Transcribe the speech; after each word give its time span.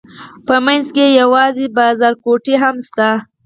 په 0.47 0.55
منځ 0.65 0.85
کې 0.95 1.05
یې 1.09 1.15
یو 1.19 1.29
بازارګوټی 1.77 2.53
هم 2.63 2.75
شته. 2.87 3.09